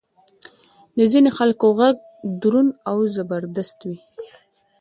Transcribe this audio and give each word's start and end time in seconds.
د 0.97 0.99
ځینې 1.11 1.29
خلکو 1.37 1.65
ږغ 1.77 1.95
دروند 2.41 2.71
او 2.89 2.97
زبردست 3.15 3.79
وي. 3.87 3.97